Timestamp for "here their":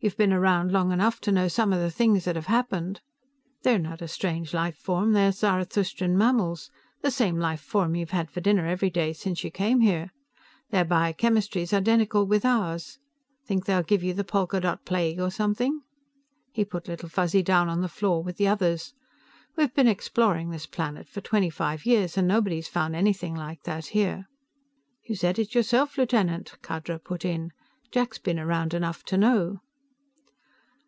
9.80-10.84